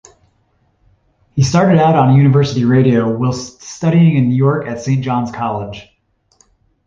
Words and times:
He 1.35 1.43
started 1.43 1.77
out 1.77 1.95
on 1.95 2.15
university 2.17 2.65
radio 2.65 3.07
whilst 3.15 3.61
studying 3.61 4.17
in 4.17 4.31
York 4.31 4.65
at 4.65 4.81
Saint 4.81 5.03
John's 5.03 5.31
College. 5.31 5.95